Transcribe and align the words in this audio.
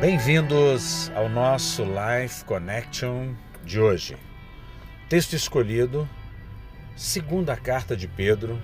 Bem-vindos 0.00 1.10
ao 1.14 1.28
nosso 1.28 1.84
Life 1.84 2.44
Connection 2.44 3.32
de 3.64 3.80
hoje. 3.80 4.16
Texto 5.08 5.34
escolhido, 5.34 6.08
segunda 6.96 7.56
carta 7.56 7.96
de 7.96 8.08
Pedro, 8.08 8.60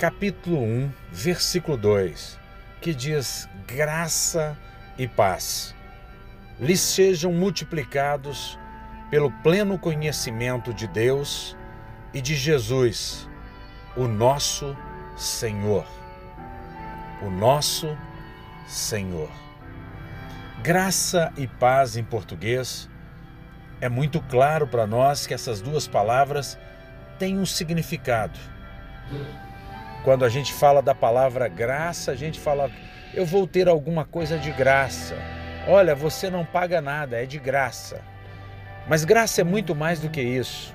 capítulo 0.00 0.60
1, 0.60 0.92
versículo 1.12 1.76
2, 1.76 2.38
que 2.80 2.92
diz: 2.92 3.48
Graça 3.66 4.58
e 4.98 5.06
paz 5.06 5.74
lhes 6.58 6.80
sejam 6.80 7.32
multiplicados 7.32 8.58
pelo 9.10 9.30
pleno 9.30 9.78
conhecimento 9.78 10.74
de 10.74 10.88
Deus 10.88 11.56
e 12.12 12.20
de 12.20 12.34
Jesus, 12.34 13.28
o 13.96 14.08
nosso 14.08 14.76
Senhor. 15.16 15.86
O 17.22 17.30
nosso 17.30 17.96
Senhor. 18.66 19.47
Graça 20.62 21.32
e 21.36 21.46
paz 21.46 21.96
em 21.96 22.02
português 22.02 22.90
é 23.80 23.88
muito 23.88 24.20
claro 24.20 24.66
para 24.66 24.86
nós 24.88 25.24
que 25.24 25.32
essas 25.32 25.60
duas 25.60 25.86
palavras 25.86 26.58
têm 27.16 27.38
um 27.38 27.46
significado. 27.46 28.38
Quando 30.02 30.24
a 30.24 30.28
gente 30.28 30.52
fala 30.52 30.82
da 30.82 30.94
palavra 30.94 31.46
graça, 31.46 32.10
a 32.10 32.16
gente 32.16 32.40
fala, 32.40 32.70
eu 33.14 33.24
vou 33.24 33.46
ter 33.46 33.68
alguma 33.68 34.04
coisa 34.04 34.36
de 34.36 34.50
graça. 34.50 35.14
Olha, 35.68 35.94
você 35.94 36.28
não 36.28 36.44
paga 36.44 36.80
nada, 36.80 37.22
é 37.22 37.24
de 37.24 37.38
graça. 37.38 38.00
Mas 38.88 39.04
graça 39.04 39.40
é 39.42 39.44
muito 39.44 39.76
mais 39.76 40.00
do 40.00 40.10
que 40.10 40.20
isso. 40.20 40.74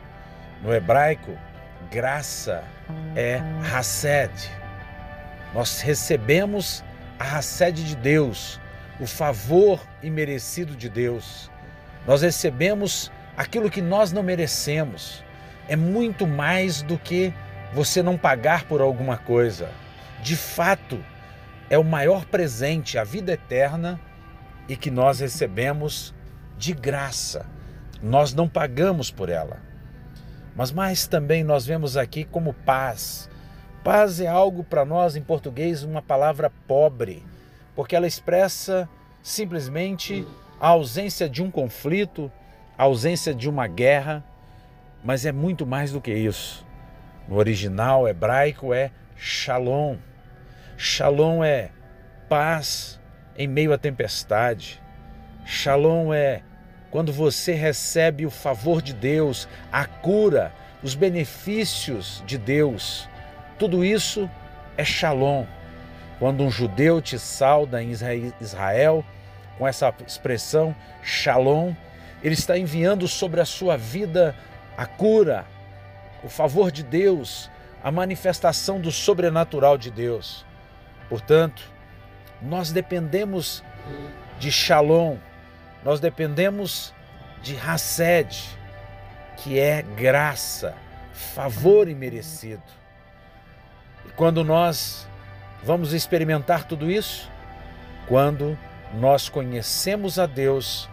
No 0.62 0.73
hebraico, 0.73 1.38
graça 1.92 2.64
é 3.18 3.42
Hassed. 3.76 4.50
Nós 5.54 5.81
recebemos 5.81 6.84
a 7.20 7.38
Hassed 7.38 7.84
de 7.84 7.95
Deus, 7.98 8.61
o 9.04 9.06
favor 9.06 9.86
imerecido 10.02 10.78
de 10.78 10.88
Deus. 10.88 11.52
Nós 12.08 12.22
recebemos 12.22 13.12
aquilo 13.36 13.70
que 13.70 13.82
nós 13.82 14.14
não 14.14 14.23
merecemos. 14.23 15.22
É 15.68 15.76
muito 15.76 16.26
mais 16.26 16.82
do 16.82 16.98
que 16.98 17.34
você 17.73 18.02
não 18.02 18.18
pagar 18.18 18.64
por 18.64 18.80
alguma 18.80 19.18
coisa. 19.18 19.70
De 20.22 20.38
fato, 20.38 21.04
é 21.70 21.78
o 21.78 21.84
maior 21.84 22.23
presente, 22.23 22.98
a 22.98 23.04
vida 23.04 23.34
eterna, 23.34 24.00
e 24.70 24.78
que 24.78 24.90
nós 24.90 25.20
recebemos 25.20 26.16
de 26.58 26.72
graça. 26.72 27.45
Nós 28.02 28.34
não 28.34 28.48
pagamos 28.48 29.12
por 29.12 29.28
ela. 29.28 29.58
Mas 30.56 30.72
mais 30.72 31.08
também 31.08 31.44
nós 31.44 31.66
vemos 31.66 31.98
aqui 31.98 32.23
como 32.23 32.54
paz. 32.54 33.30
Paz 33.84 34.22
é 34.22 34.28
algo 34.28 34.64
para 34.64 34.86
nós 34.86 35.17
em 35.17 35.22
português 35.22 35.84
uma 35.84 36.02
palavra 36.02 36.50
pobre, 36.66 37.22
porque 37.76 37.96
ela 37.96 38.08
expressa 38.08 38.88
simplesmente 39.22 40.28
a 40.60 40.70
ausência 40.70 41.30
de 41.30 41.42
um 41.42 41.50
conflito, 41.50 42.32
a 42.78 42.84
ausência 42.84 43.34
de 43.34 43.50
uma 43.50 43.68
guerra, 43.68 44.24
mas 45.04 45.26
é 45.26 45.32
muito 45.32 45.66
mais 45.66 45.92
do 45.92 46.02
que 46.02 46.14
isso. 46.14 46.66
No 47.28 47.38
original 47.38 48.08
hebraico 48.08 48.74
é 48.74 48.92
shalom. 49.16 49.98
Shalom 50.78 51.44
é 51.44 51.70
paz 52.28 53.00
em 53.38 53.48
meio 53.48 53.74
à 53.74 53.78
tempestade. 53.78 54.82
Shalom 55.46 56.14
é 56.14 56.42
quando 56.92 57.12
você 57.12 57.54
recebe 57.54 58.26
o 58.26 58.30
favor 58.30 58.82
de 58.82 58.94
Deus, 58.94 59.48
a 59.72 59.86
cura, 59.86 60.54
os 60.84 60.96
benefícios 60.96 62.24
de 62.26 62.38
Deus. 62.38 63.10
Tudo 63.58 63.84
isso 63.84 64.30
é 64.78 64.84
shalom. 64.84 65.46
Quando 66.19 66.44
um 66.44 66.52
judeu 66.52 67.02
te 67.02 67.17
sauda 67.19 67.81
em 67.81 67.92
Israel 67.92 69.03
com 69.58 69.67
essa 69.67 69.93
expressão 70.08 70.76
shalom, 71.02 71.73
ele 72.23 72.33
está 72.33 72.58
enviando 72.58 73.08
sobre 73.08 73.42
a 73.42 73.45
sua 73.45 73.77
vida 73.77 74.36
a 74.77 74.86
cura, 74.86 75.45
o 76.23 76.30
favor 76.30 76.71
de 76.71 76.83
Deus, 76.83 77.49
a 77.83 77.92
manifestação 77.92 78.80
do 78.80 78.92
sobrenatural 78.92 79.77
de 79.77 79.92
Deus. 79.92 80.45
Portanto, 81.10 81.61
nós 82.42 82.71
dependemos 82.71 83.64
de 84.39 84.52
Shalom, 84.52 85.17
nós 85.83 85.99
dependemos 85.99 86.93
de 87.42 87.58
Hassed, 87.58 88.58
que 89.38 89.59
é 89.59 89.82
graça, 89.82 90.76
favor 91.11 91.89
imerecido. 91.89 92.64
E 94.05 94.09
quando 94.11 94.43
nós 94.43 95.08
vamos 95.64 95.94
experimentar 95.94 96.66
tudo 96.66 96.92
isso? 96.92 97.32
Quando 98.08 98.58
nós 98.94 99.30
conhecemos 99.30 100.20
a 100.20 100.26
Deus 100.26 100.90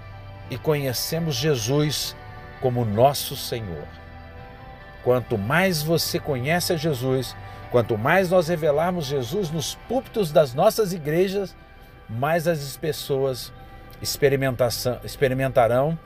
e 0.50 0.56
conhecemos 0.56 1.34
Jesus 1.34 2.16
como 2.60 2.84
nosso 2.84 3.36
Senhor. 3.36 3.86
Quanto 5.02 5.36
mais 5.38 5.82
você 5.82 6.18
conhece 6.18 6.72
a 6.72 6.76
Jesus, 6.76 7.34
Quanto 7.70 7.96
mais 7.96 8.28
nós 8.28 8.48
revelarmos 8.48 9.06
Jesus 9.06 9.48
nos 9.50 9.76
púlpitos 9.88 10.32
das 10.32 10.52
nossas 10.54 10.92
igrejas, 10.92 11.54
mais 12.08 12.48
as 12.48 12.76
pessoas 12.76 13.52
experimentarão 14.02 15.96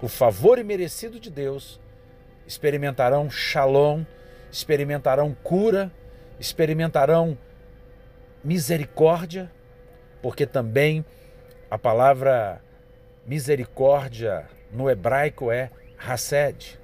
o 0.00 0.08
favor 0.08 0.58
imerecido 0.58 1.20
de 1.20 1.30
Deus, 1.30 1.78
experimentarão 2.46 3.28
shalom, 3.28 4.02
experimentarão 4.50 5.36
cura, 5.42 5.92
experimentarão 6.38 7.36
misericórdia, 8.42 9.50
porque 10.22 10.46
também 10.46 11.04
a 11.70 11.78
palavra 11.78 12.60
misericórdia 13.26 14.48
no 14.72 14.90
hebraico 14.90 15.50
é 15.50 15.70
hased. 15.98 16.78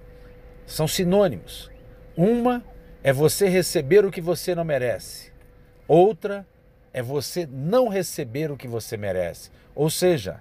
São 0.66 0.86
sinônimos. 0.86 1.70
Uma 2.16 2.62
é 3.02 3.12
você 3.12 3.48
receber 3.48 4.04
o 4.04 4.10
que 4.10 4.20
você 4.20 4.54
não 4.54 4.64
merece. 4.64 5.32
Outra 5.86 6.46
é 6.92 7.02
você 7.02 7.46
não 7.50 7.88
receber 7.88 8.50
o 8.50 8.56
que 8.56 8.66
você 8.66 8.96
merece. 8.96 9.50
Ou 9.74 9.90
seja, 9.90 10.40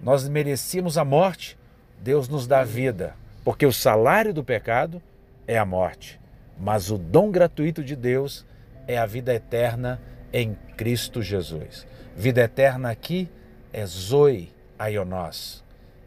nós 0.00 0.28
merecíamos 0.28 0.96
a 0.96 1.04
morte, 1.04 1.58
Deus 2.00 2.28
nos 2.28 2.46
dá 2.46 2.62
vida, 2.62 3.14
porque 3.44 3.66
o 3.66 3.72
salário 3.72 4.32
do 4.32 4.44
pecado 4.44 5.02
é 5.46 5.58
a 5.58 5.64
morte, 5.64 6.20
mas 6.58 6.90
o 6.90 6.98
dom 6.98 7.30
gratuito 7.30 7.82
de 7.82 7.96
Deus 7.96 8.46
é 8.86 8.96
a 8.98 9.06
vida 9.06 9.34
eterna 9.34 10.00
em 10.34 10.56
Cristo 10.76 11.22
Jesus. 11.22 11.86
Vida 12.16 12.42
eterna 12.42 12.90
aqui 12.90 13.28
é 13.72 13.86
Zoe 13.86 14.52
Aionós, 14.76 15.62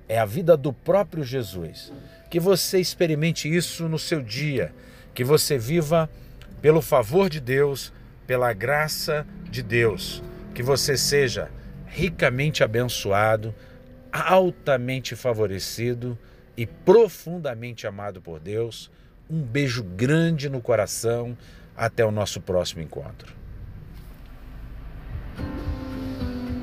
é 0.08 0.20
a 0.20 0.26
vida 0.26 0.58
do 0.58 0.74
próprio 0.74 1.24
Jesus. 1.24 1.94
Que 2.30 2.42
você 2.42 2.78
experimente 2.78 3.48
isso 3.48 3.88
no 3.88 3.98
seu 3.98 4.22
dia 4.22 4.74
que 5.16 5.24
você 5.24 5.58
viva 5.58 6.10
pelo 6.62 6.82
favor 6.82 7.30
de 7.30 7.40
Deus, 7.40 7.92
pela 8.28 8.52
graça 8.54 9.26
de 9.50 9.64
Deus. 9.64 10.22
Que 10.54 10.62
você 10.62 10.98
seja 10.98 11.50
ricamente 11.88 12.64
abençoado, 12.64 13.56
altamente 14.12 15.16
favorecido 15.16 16.16
e 16.56 16.68
profundamente 16.68 17.88
amado 17.88 18.22
por 18.22 18.40
Deus. 18.40 18.92
Um 19.30 19.42
beijo 19.42 19.84
grande 19.84 20.50
no 20.50 20.62
coração. 20.62 21.36
Até 21.76 22.04
o 22.04 22.12
nosso 22.12 22.42
próximo 22.42 22.82
encontro. 22.82 23.47